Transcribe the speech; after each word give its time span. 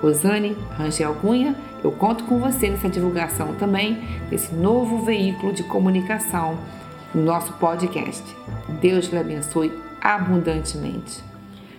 Rosane 0.00 0.56
Rangel 0.76 1.14
Cunha, 1.16 1.54
eu 1.82 1.92
conto 1.92 2.24
com 2.24 2.38
você 2.38 2.68
nessa 2.70 2.88
divulgação 2.88 3.54
também 3.54 3.98
desse 4.30 4.54
novo 4.54 5.04
veículo 5.04 5.52
de 5.52 5.62
comunicação 5.64 6.58
no 7.14 7.22
nosso 7.22 7.52
podcast. 7.54 8.22
Deus 8.80 9.06
lhe 9.06 9.18
abençoe 9.18 9.72
abundantemente. 10.00 11.22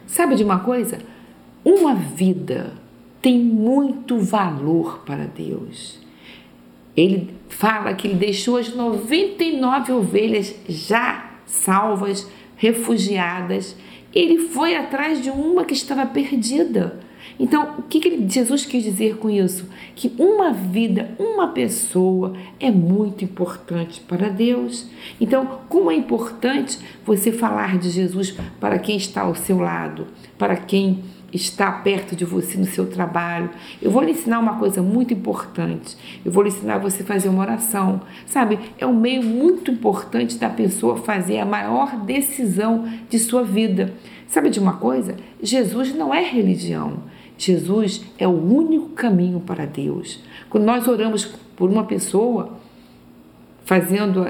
Sabe 0.07 0.35
de 0.35 0.43
uma 0.43 0.59
coisa? 0.59 0.99
Uma 1.63 1.95
vida 1.95 2.73
tem 3.21 3.39
muito 3.39 4.17
valor 4.19 4.99
para 5.05 5.25
Deus. 5.25 5.99
Ele 6.95 7.33
fala 7.47 7.93
que 7.93 8.07
ele 8.07 8.15
deixou 8.15 8.57
as 8.57 8.73
99 8.73 9.91
ovelhas 9.93 10.55
já 10.67 11.29
salvas, 11.45 12.27
refugiadas. 12.55 13.75
Ele 14.13 14.49
foi 14.49 14.75
atrás 14.75 15.21
de 15.21 15.29
uma 15.29 15.63
que 15.63 15.73
estava 15.73 16.05
perdida. 16.05 16.99
Então, 17.39 17.75
o 17.77 17.83
que, 17.83 17.99
que 17.99 18.29
Jesus 18.29 18.65
quis 18.65 18.83
dizer 18.83 19.17
com 19.17 19.29
isso? 19.29 19.67
Que 19.95 20.13
uma 20.17 20.51
vida, 20.51 21.11
uma 21.17 21.49
pessoa 21.49 22.33
é 22.59 22.69
muito 22.71 23.23
importante 23.23 24.01
para 24.01 24.29
Deus. 24.29 24.87
Então, 25.19 25.59
como 25.67 25.91
é 25.91 25.95
importante 25.95 26.79
você 27.05 27.31
falar 27.31 27.77
de 27.77 27.89
Jesus 27.89 28.35
para 28.59 28.79
quem 28.79 28.97
está 28.97 29.21
ao 29.21 29.35
seu 29.35 29.59
lado, 29.59 30.07
para 30.37 30.55
quem 30.55 31.03
está 31.33 31.71
perto 31.71 32.15
de 32.15 32.25
você 32.25 32.57
no 32.57 32.65
seu 32.65 32.87
trabalho. 32.87 33.49
Eu 33.81 33.91
vou 33.91 34.01
lhe 34.01 34.11
ensinar 34.11 34.39
uma 34.39 34.57
coisa 34.57 34.81
muito 34.81 35.13
importante. 35.13 35.95
Eu 36.23 36.31
vou 36.31 36.43
lhe 36.43 36.49
ensinar 36.49 36.77
você 36.79 37.03
a 37.03 37.05
fazer 37.05 37.29
uma 37.29 37.41
oração. 37.41 38.01
Sabe, 38.25 38.59
é 38.77 38.85
um 38.85 38.95
meio 38.95 39.23
muito 39.23 39.71
importante 39.71 40.37
da 40.37 40.49
pessoa 40.49 40.97
fazer 40.97 41.39
a 41.39 41.45
maior 41.45 41.97
decisão 41.97 42.87
de 43.09 43.19
sua 43.19 43.43
vida. 43.43 43.93
Sabe 44.29 44.51
de 44.51 44.59
uma 44.59 44.73
coisa? 44.73 45.17
Jesus 45.41 45.93
não 45.93 46.13
é 46.13 46.23
religião. 46.23 46.99
Jesus 47.37 48.05
é 48.17 48.27
o 48.27 48.31
único 48.31 48.89
caminho 48.89 49.39
para 49.39 49.65
Deus. 49.65 50.21
Quando 50.49 50.65
nós 50.65 50.87
oramos 50.87 51.25
por 51.55 51.69
uma 51.69 51.85
pessoa, 51.85 52.57
fazendo 53.65 54.25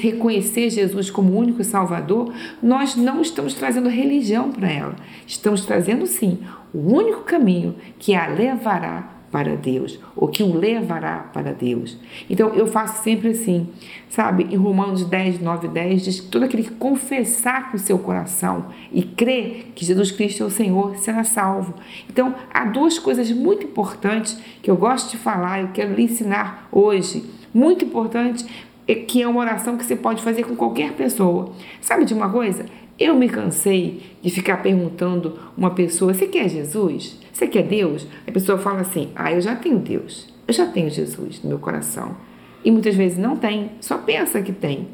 reconhecer 0.00 0.68
Jesus 0.70 1.10
como 1.10 1.36
único 1.36 1.62
Salvador, 1.62 2.32
nós 2.62 2.96
não 2.96 3.22
estamos 3.22 3.54
trazendo 3.54 3.88
religião 3.88 4.50
para 4.50 4.70
ela. 4.70 4.96
Estamos 5.26 5.64
trazendo 5.64 6.06
sim 6.06 6.40
o 6.74 6.94
único 6.94 7.22
caminho 7.22 7.76
que 7.98 8.14
a 8.14 8.26
levará 8.26 9.19
para 9.30 9.56
Deus, 9.56 9.98
ou 10.16 10.28
que 10.28 10.42
o 10.42 10.54
levará 10.54 11.30
para 11.32 11.52
Deus. 11.52 11.96
Então 12.28 12.48
eu 12.50 12.66
faço 12.66 13.02
sempre 13.02 13.28
assim, 13.28 13.68
sabe? 14.08 14.48
Em 14.50 14.56
Romanos 14.56 15.04
10, 15.04 15.40
9 15.40 15.68
10 15.68 16.02
diz 16.02 16.20
que 16.20 16.28
todo 16.28 16.44
aquele 16.44 16.64
que 16.64 16.70
confessar 16.72 17.70
com 17.70 17.76
o 17.76 17.80
seu 17.80 17.98
coração 17.98 18.66
e 18.92 19.02
crer 19.02 19.72
que 19.74 19.84
Jesus 19.84 20.10
Cristo 20.10 20.42
é 20.42 20.46
o 20.46 20.50
Senhor 20.50 20.96
será 20.96 21.22
salvo. 21.22 21.74
Então 22.08 22.34
há 22.52 22.64
duas 22.64 22.98
coisas 22.98 23.30
muito 23.30 23.64
importantes 23.64 24.36
que 24.62 24.70
eu 24.70 24.76
gosto 24.76 25.10
de 25.10 25.16
falar, 25.16 25.60
eu 25.60 25.68
quero 25.68 25.94
lhe 25.94 26.02
ensinar 26.02 26.68
hoje. 26.72 27.24
Muito 27.52 27.84
importante, 27.84 28.46
é 28.86 28.94
que 28.94 29.22
é 29.22 29.28
uma 29.28 29.40
oração 29.40 29.76
que 29.76 29.84
você 29.84 29.94
pode 29.94 30.22
fazer 30.22 30.44
com 30.44 30.56
qualquer 30.56 30.92
pessoa. 30.92 31.52
Sabe 31.80 32.04
de 32.04 32.12
uma 32.12 32.28
coisa? 32.28 32.66
Eu 32.98 33.14
me 33.14 33.28
cansei 33.28 34.02
de 34.20 34.30
ficar 34.30 34.58
perguntando 34.58 35.38
uma 35.56 35.70
pessoa: 35.70 36.12
Você 36.12 36.26
quer 36.26 36.48
Jesus? 36.48 37.18
Você 37.40 37.46
quer 37.46 37.62
Deus? 37.62 38.06
A 38.28 38.32
pessoa 38.32 38.58
fala 38.58 38.82
assim: 38.82 39.12
Ah, 39.16 39.32
eu 39.32 39.40
já 39.40 39.56
tenho 39.56 39.78
Deus, 39.78 40.28
eu 40.46 40.52
já 40.52 40.66
tenho 40.66 40.90
Jesus 40.90 41.42
no 41.42 41.48
meu 41.48 41.58
coração. 41.58 42.14
E 42.62 42.70
muitas 42.70 42.94
vezes 42.94 43.16
não 43.16 43.34
tem, 43.34 43.70
só 43.80 43.96
pensa 43.96 44.42
que 44.42 44.52
tem. 44.52 44.88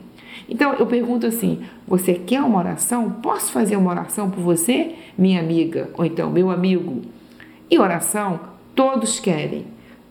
Então 0.48 0.72
eu 0.74 0.86
pergunto 0.86 1.26
assim: 1.26 1.64
Você 1.88 2.14
quer 2.14 2.40
uma 2.42 2.60
oração? 2.60 3.10
Posso 3.20 3.50
fazer 3.50 3.74
uma 3.74 3.90
oração 3.90 4.30
por 4.30 4.40
você, 4.44 4.94
minha 5.18 5.40
amiga? 5.40 5.90
Ou 5.94 6.04
então, 6.04 6.30
meu 6.30 6.48
amigo? 6.48 7.02
E 7.68 7.80
oração, 7.80 8.38
todos 8.76 9.18
querem. 9.18 9.66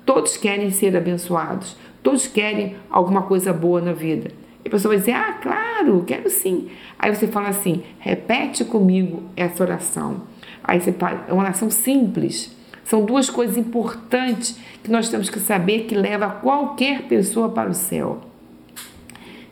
Todos 0.05 0.35
querem 0.35 0.69
ser 0.71 0.93
abençoados. 0.97 1.77
Todos 2.03 2.27
querem 2.27 2.75
alguma 2.89 3.21
coisa 3.21 3.53
boa 3.53 3.79
na 3.79 3.93
vida. 3.93 4.29
E 4.65 4.67
a 4.67 4.71
pessoa 4.71 4.89
vai 4.89 4.99
dizer: 4.99 5.13
Ah, 5.13 5.39
claro, 5.41 6.03
quero 6.05 6.29
sim. 6.29 6.67
Aí 6.99 7.15
você 7.15 7.27
fala 7.27 7.47
assim: 7.47 7.81
repete 7.97 8.65
comigo 8.65 9.23
essa 9.37 9.63
oração. 9.63 10.34
Aí 10.65 10.81
você 10.81 10.89
é 11.27 11.31
uma 11.31 11.43
oração 11.43 11.69
simples. 11.69 12.55
São 12.83 13.05
duas 13.05 13.29
coisas 13.29 13.57
importantes 13.57 14.59
que 14.83 14.91
nós 14.91 15.09
temos 15.09 15.29
que 15.29 15.39
saber 15.39 15.85
que 15.85 15.95
leva 15.95 16.29
qualquer 16.29 17.03
pessoa 17.03 17.49
para 17.49 17.69
o 17.69 17.73
céu. 17.73 18.21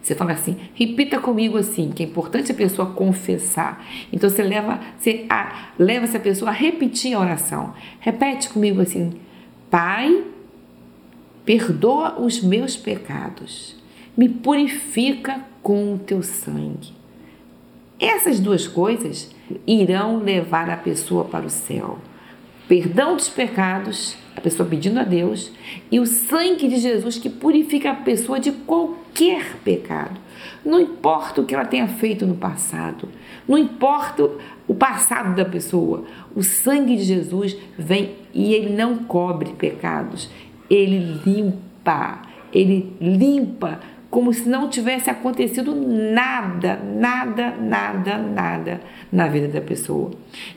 Você 0.01 0.13
fala 0.13 0.33
assim, 0.33 0.57
repita 0.73 1.17
comigo 1.19 1.57
assim, 1.57 1.89
que 1.91 2.03
é 2.03 2.05
importante 2.05 2.51
a 2.51 2.55
pessoa 2.55 2.91
confessar. 2.91 3.85
Então 4.11 4.29
você 4.29 4.43
leva, 4.43 4.79
você 4.99 5.25
a, 5.29 5.69
leva 5.79 6.03
essa 6.03 6.19
pessoa 6.19 6.51
a 6.51 6.53
repetir 6.53 7.13
a 7.13 7.19
oração. 7.19 7.73
Repete 8.01 8.49
comigo 8.49 8.81
assim: 8.81 9.13
Pai, 9.71 10.25
perdoa 11.45 12.19
os 12.19 12.43
meus 12.43 12.75
pecados 12.75 13.81
me 14.15 14.29
purifica 14.29 15.43
com 15.61 15.93
o 15.93 15.97
teu 15.97 16.21
sangue. 16.21 16.93
Essas 18.03 18.37
duas 18.37 18.67
coisas 18.67 19.33
irão 19.65 20.17
levar 20.17 20.69
a 20.69 20.75
pessoa 20.75 21.23
para 21.23 21.45
o 21.45 21.49
céu. 21.49 21.99
Perdão 22.67 23.15
dos 23.15 23.29
pecados, 23.29 24.17
a 24.35 24.41
pessoa 24.41 24.67
pedindo 24.67 24.99
a 24.99 25.03
Deus, 25.03 25.53
e 25.89 26.01
o 26.01 26.05
sangue 26.05 26.67
de 26.67 26.79
Jesus 26.79 27.17
que 27.17 27.29
purifica 27.29 27.91
a 27.91 27.95
pessoa 27.95 28.41
de 28.41 28.51
qualquer 28.51 29.55
pecado. 29.63 30.19
Não 30.65 30.81
importa 30.81 31.39
o 31.39 31.45
que 31.45 31.55
ela 31.55 31.63
tenha 31.63 31.87
feito 31.87 32.25
no 32.25 32.35
passado, 32.35 33.07
não 33.47 33.57
importa 33.57 34.29
o 34.67 34.75
passado 34.75 35.33
da 35.33 35.45
pessoa, 35.45 36.03
o 36.35 36.43
sangue 36.43 36.97
de 36.97 37.03
Jesus 37.03 37.55
vem 37.77 38.15
e 38.33 38.53
ele 38.53 38.75
não 38.75 38.97
cobre 38.97 39.53
pecados, 39.53 40.29
ele 40.69 41.21
limpa, 41.25 42.21
ele 42.51 42.93
limpa 42.99 43.79
como 44.13 44.31
se 44.31 44.47
não 44.47 44.69
tivesse 44.69 45.09
acontecido 45.09 45.73
nada, 45.73 46.75
nada, 46.75 47.49
nada, 47.49 48.15
nada 48.15 48.79
na 49.11 49.27
vida 49.27 49.47
da 49.47 49.59
pessoa. 49.59 50.11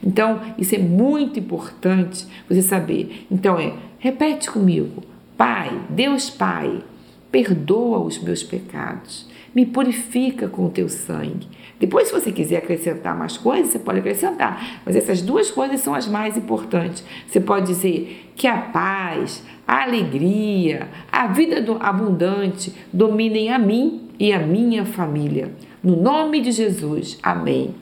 Então, 0.05 0.43
isso 0.59 0.75
é 0.75 0.79
muito 0.79 1.41
importante 1.41 2.27
você 2.47 2.61
saber. 2.61 3.27
Então, 3.31 3.59
é, 3.59 3.73
repete 3.99 4.51
comigo: 4.51 5.03
Pai, 5.39 5.71
Deus 5.89 6.29
Pai, 6.29 6.85
perdoa 7.33 8.01
os 8.01 8.19
meus 8.19 8.43
pecados, 8.43 9.27
me 9.57 9.65
purifica 9.65 10.49
com 10.49 10.67
o 10.67 10.69
teu 10.69 10.87
sangue. 10.87 11.49
Depois, 11.81 12.09
se 12.09 12.13
você 12.13 12.31
quiser 12.31 12.59
acrescentar 12.59 13.17
mais 13.17 13.39
coisas, 13.39 13.73
você 13.73 13.79
pode 13.79 14.01
acrescentar, 14.01 14.83
mas 14.85 14.95
essas 14.95 15.23
duas 15.23 15.51
coisas 15.51 15.81
são 15.81 15.95
as 15.95 16.07
mais 16.07 16.37
importantes. 16.37 17.03
Você 17.27 17.41
pode 17.41 17.67
dizer 17.67 18.33
que 18.37 18.47
a 18.47 18.59
paz, 18.59 19.43
a 19.67 19.85
alegria, 19.85 20.91
a 21.11 21.29
vida 21.29 21.65
abundante 21.81 22.71
dominem 22.93 23.51
a 23.51 23.59
mim 23.59 24.11
e 24.21 24.31
a 24.31 24.39
minha 24.39 24.85
família. 24.85 25.51
No 25.83 25.97
nome 25.97 26.43
de 26.43 26.53
Jesus, 26.53 27.19
amém. 27.23 27.75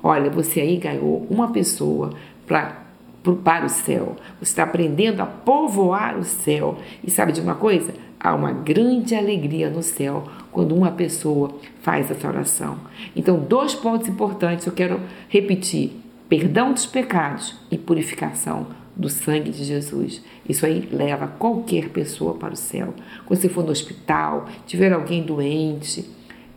Olha, 0.00 0.30
você 0.30 0.60
aí 0.60 0.76
ganhou 0.76 1.26
uma 1.28 1.50
pessoa 1.50 2.10
para 2.46 2.77
para 3.36 3.66
o 3.66 3.68
céu. 3.68 4.16
Você 4.40 4.50
está 4.50 4.64
aprendendo 4.64 5.20
a 5.20 5.26
povoar 5.26 6.18
o 6.18 6.24
céu. 6.24 6.78
E 7.02 7.10
sabe 7.10 7.32
de 7.32 7.40
uma 7.40 7.54
coisa? 7.54 7.92
Há 8.20 8.34
uma 8.34 8.52
grande 8.52 9.14
alegria 9.14 9.70
no 9.70 9.82
céu 9.82 10.24
quando 10.50 10.74
uma 10.74 10.90
pessoa 10.90 11.54
faz 11.82 12.10
essa 12.10 12.26
oração. 12.26 12.78
Então, 13.14 13.38
dois 13.38 13.74
pontos 13.74 14.08
importantes 14.08 14.66
eu 14.66 14.72
quero 14.72 15.00
repetir: 15.28 15.92
perdão 16.28 16.72
dos 16.72 16.86
pecados 16.86 17.56
e 17.70 17.78
purificação 17.78 18.66
do 18.96 19.08
sangue 19.08 19.52
de 19.52 19.62
Jesus. 19.62 20.20
Isso 20.48 20.66
aí 20.66 20.88
leva 20.90 21.28
qualquer 21.28 21.90
pessoa 21.90 22.34
para 22.34 22.54
o 22.54 22.56
céu. 22.56 22.92
Quando 23.24 23.40
você 23.40 23.48
for 23.48 23.64
no 23.64 23.70
hospital, 23.70 24.48
tiver 24.66 24.92
alguém 24.92 25.22
doente, 25.22 26.04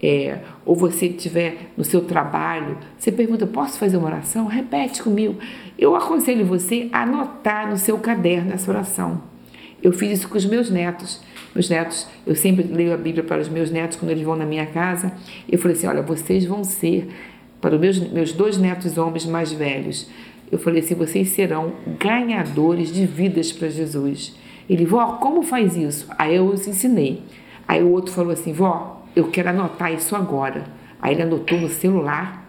é, 0.01 0.39
ou 0.65 0.75
você 0.75 1.07
estiver 1.07 1.71
no 1.77 1.83
seu 1.83 2.01
trabalho, 2.01 2.77
você 2.97 3.11
pergunta: 3.11 3.45
posso 3.45 3.77
fazer 3.77 3.97
uma 3.97 4.07
oração? 4.07 4.47
Repete 4.47 5.03
comigo. 5.03 5.37
Eu 5.77 5.95
aconselho 5.95 6.45
você 6.45 6.89
a 6.91 7.03
anotar 7.03 7.69
no 7.69 7.77
seu 7.77 7.99
caderno 7.99 8.51
essa 8.53 8.71
oração. 8.71 9.21
Eu 9.81 9.91
fiz 9.91 10.19
isso 10.19 10.29
com 10.29 10.37
os 10.37 10.45
meus 10.45 10.69
netos. 10.69 11.21
Meus 11.53 11.69
netos, 11.69 12.07
eu 12.25 12.35
sempre 12.35 12.63
leio 12.63 12.93
a 12.93 12.97
Bíblia 12.97 13.23
para 13.23 13.41
os 13.41 13.49
meus 13.49 13.69
netos 13.69 13.97
quando 13.97 14.11
eles 14.11 14.23
vão 14.23 14.35
na 14.35 14.45
minha 14.45 14.65
casa. 14.65 15.11
Eu 15.47 15.59
falei 15.59 15.77
assim: 15.77 15.87
olha, 15.87 16.01
vocês 16.01 16.45
vão 16.45 16.63
ser, 16.63 17.07
para 17.59 17.75
os 17.75 17.81
meus, 17.81 17.99
meus 17.99 18.33
dois 18.33 18.57
netos 18.57 18.97
homens 18.97 19.25
mais 19.25 19.51
velhos, 19.51 20.09
eu 20.51 20.57
falei 20.57 20.81
assim: 20.81 20.95
vocês 20.95 21.29
serão 21.29 21.73
ganhadores 21.99 22.91
de 22.91 23.05
vidas 23.05 23.51
para 23.51 23.69
Jesus. 23.69 24.35
Ele 24.67 24.87
oh, 24.91 25.17
como 25.17 25.43
faz 25.43 25.75
isso? 25.75 26.07
Aí 26.17 26.35
eu 26.35 26.45
os 26.45 26.67
ensinei. 26.67 27.21
Aí 27.67 27.83
o 27.83 27.91
outro 27.91 28.13
falou 28.13 28.31
assim: 28.31 28.53
Vó, 28.53 29.00
eu 29.15 29.29
quero 29.29 29.49
anotar 29.49 29.93
isso 29.93 30.15
agora. 30.15 30.63
Aí 31.01 31.13
ele 31.13 31.23
anotou 31.23 31.59
no 31.59 31.69
celular 31.69 32.41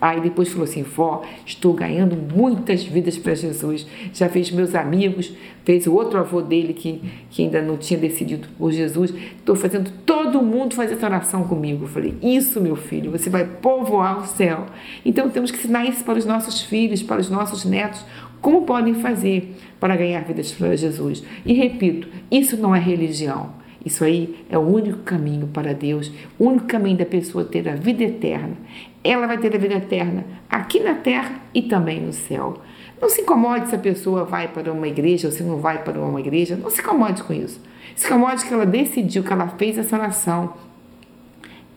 Aí 0.00 0.20
depois 0.20 0.48
falou 0.48 0.64
assim: 0.64 0.82
vó, 0.82 1.24
estou 1.46 1.72
ganhando 1.72 2.16
muitas 2.16 2.84
vidas 2.84 3.16
para 3.16 3.34
Jesus. 3.34 3.86
Já 4.12 4.28
fez 4.28 4.50
meus 4.50 4.74
amigos, 4.74 5.32
fez 5.64 5.86
o 5.86 5.94
outro 5.94 6.18
avô 6.18 6.42
dele 6.42 6.72
que, 6.72 7.00
que 7.30 7.42
ainda 7.42 7.62
não 7.62 7.76
tinha 7.76 7.98
decidido 7.98 8.48
por 8.58 8.70
Jesus. 8.70 9.12
Estou 9.38 9.56
fazendo 9.56 9.90
todo 10.04 10.42
mundo 10.42 10.74
fazer 10.74 10.94
essa 10.94 11.06
oração 11.06 11.44
comigo. 11.44 11.84
Eu 11.84 11.88
falei: 11.88 12.14
Isso, 12.22 12.60
meu 12.60 12.76
filho, 12.76 13.10
você 13.10 13.30
vai 13.30 13.44
povoar 13.44 14.18
o 14.18 14.26
céu. 14.26 14.66
Então 15.04 15.30
temos 15.30 15.50
que 15.50 15.58
ensinar 15.58 15.84
isso 15.86 16.04
para 16.04 16.18
os 16.18 16.26
nossos 16.26 16.60
filhos, 16.60 17.02
para 17.02 17.20
os 17.20 17.30
nossos 17.30 17.64
netos. 17.64 18.04
Como 18.40 18.62
podem 18.62 18.94
fazer 18.94 19.56
para 19.80 19.96
ganhar 19.96 20.20
vidas 20.20 20.52
para 20.52 20.76
Jesus? 20.76 21.24
E 21.44 21.54
repito: 21.54 22.08
isso 22.30 22.56
não 22.56 22.74
é 22.74 22.78
religião. 22.78 23.57
Isso 23.88 24.04
aí 24.04 24.44
é 24.50 24.58
o 24.58 24.60
único 24.60 24.98
caminho 24.98 25.46
para 25.46 25.72
Deus, 25.72 26.12
o 26.38 26.44
único 26.44 26.66
caminho 26.66 26.98
da 26.98 27.06
pessoa 27.06 27.42
ter 27.42 27.66
a 27.66 27.74
vida 27.74 28.04
eterna. 28.04 28.54
Ela 29.02 29.26
vai 29.26 29.38
ter 29.38 29.54
a 29.54 29.58
vida 29.58 29.76
eterna 29.76 30.26
aqui 30.46 30.78
na 30.78 30.92
terra 30.92 31.40
e 31.54 31.62
também 31.62 31.98
no 31.98 32.12
céu. 32.12 32.58
Não 33.00 33.08
se 33.08 33.22
incomode 33.22 33.70
se 33.70 33.74
a 33.74 33.78
pessoa 33.78 34.24
vai 34.24 34.46
para 34.46 34.70
uma 34.70 34.86
igreja 34.86 35.28
ou 35.28 35.32
se 35.32 35.42
não 35.42 35.56
vai 35.56 35.82
para 35.82 35.98
uma 35.98 36.20
igreja. 36.20 36.54
Não 36.54 36.68
se 36.68 36.82
incomode 36.82 37.22
com 37.22 37.32
isso. 37.32 37.62
Se 37.96 38.06
incomode 38.06 38.44
que 38.44 38.52
ela 38.52 38.66
decidiu, 38.66 39.24
que 39.24 39.32
ela 39.32 39.48
fez 39.48 39.78
essa 39.78 39.96
oração. 39.96 40.52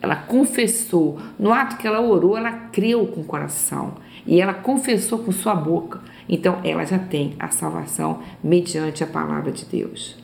Ela 0.02 0.18
confessou. 0.18 1.18
No 1.40 1.54
ato 1.54 1.78
que 1.78 1.88
ela 1.88 2.02
orou, 2.02 2.38
ela 2.38 2.52
creu 2.74 3.08
com 3.08 3.22
o 3.22 3.26
coração. 3.26 3.94
E 4.28 4.42
ela 4.42 4.54
confessou 4.54 5.20
com 5.20 5.32
sua 5.32 5.56
boca. 5.56 6.02
Então 6.28 6.60
ela 6.62 6.84
já 6.84 7.00
tem 7.00 7.36
a 7.40 7.48
salvação 7.48 8.20
mediante 8.44 9.02
a 9.02 9.08
palavra 9.08 9.50
de 9.50 9.64
Deus. 9.64 10.21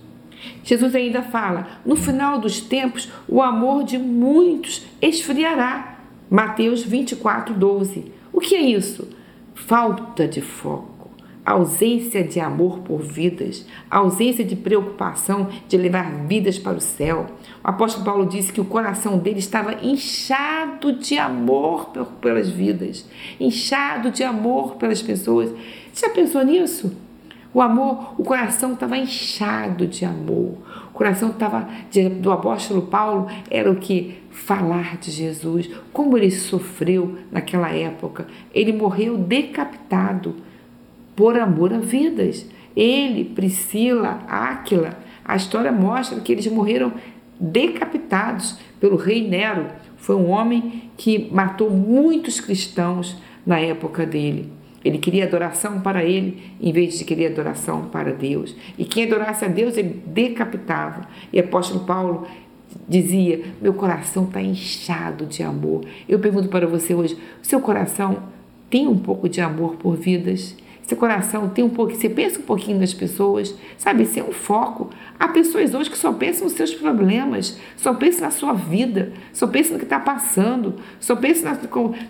Jesus 0.64 0.96
ainda 0.96 1.22
fala: 1.22 1.68
no 1.86 1.96
final 1.96 2.40
dos 2.40 2.60
tempos, 2.60 3.10
o 3.28 3.42
amor 3.42 3.84
de 3.84 3.98
muitos 3.98 4.86
esfriará. 5.02 5.96
Mateus 6.30 6.84
24, 6.84 7.54
12. 7.54 8.12
O 8.34 8.40
que 8.40 8.56
é 8.56 8.62
isso? 8.62 9.08
Falta 9.56 10.28
de 10.28 10.42
foco, 10.42 11.10
ausência 11.46 12.22
de 12.24 12.40
amor 12.40 12.80
por 12.80 13.02
vidas, 13.02 13.66
ausência 13.90 14.44
de 14.44 14.56
preocupação 14.56 15.50
de 15.68 15.78
levar 15.78 16.28
vidas 16.28 16.60
para 16.60 16.78
o 16.78 16.82
céu. 16.82 17.28
O 17.64 17.68
apóstolo 17.68 18.06
Paulo 18.06 18.26
disse 18.26 18.52
que 18.52 18.60
o 18.60 18.66
coração 18.66 19.18
dele 19.18 19.40
estava 19.40 19.86
inchado 19.86 20.94
de 20.94 21.18
amor 21.18 21.92
pelas 22.22 22.50
vidas, 22.50 23.10
inchado 23.40 24.12
de 24.12 24.24
amor 24.24 24.76
pelas 24.76 25.02
pessoas. 25.02 25.50
Você 25.94 26.06
já 26.06 26.14
pensou 26.14 26.44
nisso? 26.44 27.07
O 27.58 27.62
amor, 27.64 28.14
o 28.20 28.24
coração 28.24 28.74
estava 28.74 28.96
inchado 28.96 29.88
de 29.88 30.06
amor. 30.06 30.60
O 30.90 30.94
coração 30.94 31.32
estava 31.32 31.68
do 32.22 32.32
apóstolo 32.32 32.84
Paulo 32.84 33.26
era 33.50 33.72
o 33.72 33.78
que 33.78 34.20
falar 34.30 34.98
de 34.98 35.10
Jesus, 35.10 35.68
como 35.92 36.16
ele 36.16 36.30
sofreu 36.30 37.18
naquela 37.32 37.72
época. 37.72 38.28
Ele 38.54 38.72
morreu 38.72 39.18
decapitado 39.18 40.36
por 41.16 41.36
amor 41.36 41.74
a 41.74 41.80
vidas. 41.80 42.46
Ele, 42.76 43.26
Priscila, 43.26 44.20
Áquila, 44.28 44.92
a 45.26 45.36
história 45.36 45.72
mostra 45.72 46.20
que 46.20 46.32
eles 46.32 46.46
morreram 46.46 46.94
decapitados 47.40 48.60
pelo 48.80 48.98
rei 48.98 49.28
Nero. 49.28 49.66
Foi 49.96 50.16
um 50.16 50.30
homem 50.30 50.92
que 50.96 51.28
matou 51.34 51.72
muitos 51.72 52.40
cristãos 52.40 53.18
na 53.44 53.60
época 53.60 54.06
dele. 54.06 54.57
Ele 54.88 54.98
queria 54.98 55.26
adoração 55.26 55.82
para 55.82 56.04
ele, 56.06 56.42
em 56.62 56.72
vez 56.72 56.98
de 56.98 57.04
querer 57.04 57.28
adoração 57.28 57.90
para 57.90 58.14
Deus. 58.14 58.56
E 58.78 58.86
quem 58.86 59.04
adorasse 59.04 59.44
a 59.44 59.50
Deus, 59.50 59.76
ele 59.76 60.02
decapitava. 60.06 61.02
E 61.32 61.38
apóstolo 61.38 61.82
Paulo 61.82 62.26
dizia: 62.88 63.44
Meu 63.62 63.74
coração 63.74 64.24
está 64.24 64.42
inchado 64.42 65.26
de 65.26 65.44
amor. 65.44 65.84
Eu 66.08 66.20
pergunto 66.20 66.48
para 66.48 66.66
você 66.66 66.94
hoje: 66.94 67.18
seu 67.42 67.60
coração 67.60 68.24
tem 68.70 68.88
um 68.88 68.98
pouco 68.98 69.28
de 69.28 69.42
amor 69.42 69.76
por 69.76 69.98
vidas? 69.98 70.56
Seu 70.84 70.96
coração 70.96 71.50
tem 71.50 71.66
um 71.66 71.70
pouco, 71.70 71.94
você 71.94 72.08
pensa 72.08 72.40
um 72.40 72.44
pouquinho 72.44 72.80
nas 72.80 72.94
pessoas, 72.94 73.54
sabe? 73.78 74.04
Isso 74.04 74.22
é 74.22 74.24
um 74.24 74.32
foco. 74.32 74.90
Há 75.20 75.28
pessoas 75.28 75.74
hoje 75.74 75.90
que 75.90 75.98
só 75.98 76.14
pensam 76.14 76.46
nos 76.46 76.54
seus 76.54 76.74
problemas, 76.74 77.60
só 77.76 77.94
pensam 77.94 78.22
na 78.22 78.32
sua 78.32 78.54
vida, 78.54 79.12
só 79.34 79.48
pensam 79.48 79.74
no 79.74 79.80
que 79.80 79.86
está 79.86 80.00
passando, 80.00 80.76
só 80.98 81.14
pensam 81.14 81.52
na, 81.52 81.60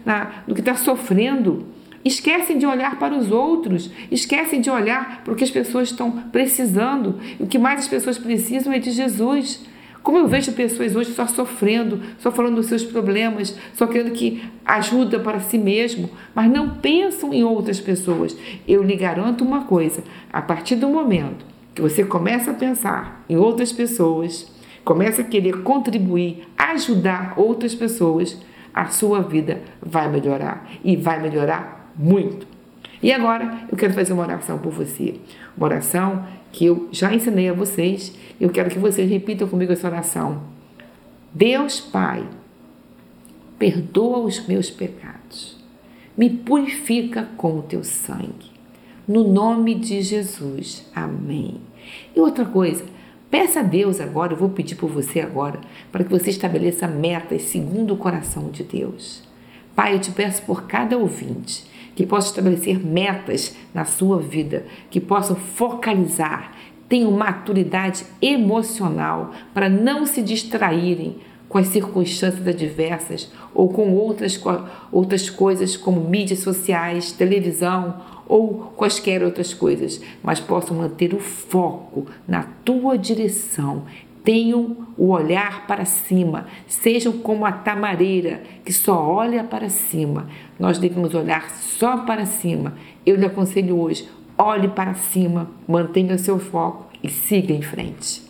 na, 0.05 0.43
no 0.45 0.53
que 0.53 0.61
está 0.61 0.75
sofrendo. 0.75 1.65
Esquecem 2.03 2.57
de 2.57 2.65
olhar 2.65 2.97
para 2.99 3.15
os 3.15 3.31
outros, 3.31 3.91
esquecem 4.09 4.61
de 4.61 4.69
olhar 4.69 5.21
para 5.23 5.33
o 5.33 5.35
que 5.35 5.43
as 5.43 5.51
pessoas 5.51 5.89
estão 5.89 6.11
precisando. 6.31 7.19
O 7.39 7.47
que 7.47 7.57
mais 7.57 7.81
as 7.81 7.87
pessoas 7.87 8.17
precisam 8.17 8.71
é 8.71 8.79
de 8.79 8.91
Jesus. 8.91 9.65
Como 10.07 10.19
eu 10.19 10.27
vejo 10.27 10.53
pessoas 10.53 10.95
hoje 10.95 11.11
só 11.11 11.27
sofrendo, 11.27 12.01
só 12.19 12.31
falando 12.31 12.55
dos 12.55 12.67
seus 12.67 12.81
problemas, 12.81 13.57
só 13.73 13.85
querendo 13.85 14.11
que 14.11 14.41
ajuda 14.65 15.19
para 15.19 15.41
si 15.41 15.57
mesmo, 15.57 16.09
mas 16.33 16.49
não 16.49 16.75
pensam 16.75 17.33
em 17.33 17.43
outras 17.43 17.81
pessoas. 17.81 18.37
Eu 18.65 18.81
lhe 18.83 18.95
garanto 18.95 19.43
uma 19.43 19.65
coisa: 19.65 20.01
a 20.31 20.41
partir 20.41 20.77
do 20.77 20.87
momento 20.87 21.45
que 21.75 21.81
você 21.81 22.05
começa 22.05 22.51
a 22.51 22.53
pensar 22.53 23.25
em 23.27 23.35
outras 23.35 23.73
pessoas, 23.73 24.49
começa 24.85 25.23
a 25.23 25.25
querer 25.25 25.61
contribuir, 25.63 26.47
ajudar 26.57 27.33
outras 27.35 27.75
pessoas, 27.75 28.37
a 28.73 28.85
sua 28.85 29.21
vida 29.21 29.61
vai 29.81 30.09
melhorar 30.09 30.69
e 30.85 30.95
vai 30.95 31.21
melhorar 31.21 31.76
muito. 31.97 32.47
E 33.01 33.11
agora 33.11 33.65
eu 33.71 33.77
quero 33.77 33.93
fazer 33.93 34.13
uma 34.13 34.23
oração 34.23 34.57
por 34.57 34.71
você. 34.71 35.15
Uma 35.55 35.67
oração 35.67 36.25
que 36.51 36.65
eu 36.65 36.87
já 36.91 37.13
ensinei 37.13 37.49
a 37.49 37.53
vocês. 37.53 38.13
Eu 38.39 38.49
quero 38.49 38.69
que 38.69 38.79
vocês 38.79 39.09
repitam 39.09 39.47
comigo 39.47 39.71
essa 39.71 39.87
oração. 39.87 40.41
Deus 41.33 41.79
Pai, 41.79 42.27
perdoa 43.59 44.19
os 44.19 44.45
meus 44.47 44.69
pecados. 44.69 45.57
Me 46.17 46.29
purifica 46.29 47.27
com 47.37 47.59
o 47.59 47.61
teu 47.61 47.83
sangue. 47.83 48.51
No 49.07 49.27
nome 49.27 49.75
de 49.75 50.01
Jesus. 50.01 50.85
Amém. 50.95 51.61
E 52.15 52.19
outra 52.19 52.43
coisa, 52.43 52.83
peça 53.29 53.59
a 53.59 53.63
Deus 53.63 54.01
agora, 54.01 54.33
eu 54.33 54.37
vou 54.37 54.49
pedir 54.49 54.75
por 54.75 54.89
você 54.89 55.21
agora, 55.21 55.61
para 55.91 56.03
que 56.03 56.09
você 56.09 56.29
estabeleça 56.29 56.87
metas 56.87 57.43
segundo 57.43 57.93
o 57.93 57.97
coração 57.97 58.49
de 58.49 58.63
Deus. 58.63 59.23
Pai, 59.75 59.93
eu 59.93 59.99
te 59.99 60.11
peço 60.11 60.41
por 60.41 60.63
cada 60.63 60.97
ouvinte 60.97 61.65
que 61.97 62.05
possam 62.05 62.29
estabelecer 62.29 62.79
metas 62.79 63.57
na 63.73 63.83
sua 63.83 64.19
vida, 64.19 64.67
que 64.87 65.01
possam 65.01 65.35
focalizar, 65.35 66.51
tenham 66.87 67.09
maturidade 67.09 68.05
emocional 68.21 69.31
para 69.51 69.67
não 69.67 70.05
se 70.05 70.21
distraírem 70.21 71.15
com 71.49 71.57
as 71.57 71.69
circunstâncias 71.69 72.47
adversas 72.47 73.31
ou 73.51 73.69
com 73.69 73.95
outras, 73.95 74.39
outras 74.91 75.27
coisas 75.27 75.75
como 75.75 76.07
mídias 76.07 76.41
sociais, 76.41 77.11
televisão 77.11 77.95
ou 78.27 78.71
quaisquer 78.75 79.23
outras 79.23 79.51
coisas, 79.51 79.99
mas 80.21 80.39
possam 80.39 80.77
manter 80.77 81.15
o 81.15 81.19
foco 81.19 82.05
na 82.27 82.43
tua 82.63 82.95
direção 82.95 83.85
Tenham 84.27 84.75
o 84.97 85.11
olhar 85.11 85.65
para 85.67 85.85
cima, 85.85 86.47
sejam 86.67 87.13
como 87.13 87.45
a 87.45 87.51
tamareira 87.53 88.43
que 88.65 88.73
só 88.73 89.01
olha 89.01 89.41
para 89.41 89.69
cima. 89.69 90.27
Nós 90.59 90.77
devemos 90.77 91.15
olhar 91.15 91.49
só 91.49 91.99
para 91.99 92.25
cima. 92.25 92.73
Eu 93.05 93.15
lhe 93.15 93.25
aconselho 93.25 93.79
hoje: 93.79 94.05
olhe 94.37 94.67
para 94.67 94.95
cima, 94.95 95.49
mantenha 95.65 96.17
seu 96.17 96.39
foco 96.39 96.87
e 97.01 97.07
siga 97.07 97.53
em 97.53 97.61
frente. 97.61 98.26